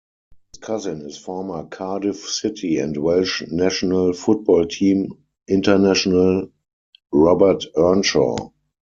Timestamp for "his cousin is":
0.51-1.17